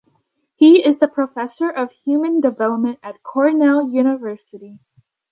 He 0.55 0.83
is 0.83 0.97
Professor 0.97 1.69
of 1.69 1.91
Human 1.91 2.41
Development 2.41 2.97
at 3.03 3.21
Cornell 3.21 3.87
University. 3.91 4.79